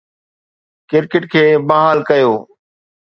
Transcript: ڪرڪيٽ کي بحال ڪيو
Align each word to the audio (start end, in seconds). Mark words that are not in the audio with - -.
ڪرڪيٽ 0.89 1.23
کي 1.33 1.43
بحال 1.67 1.97
ڪيو 2.09 2.33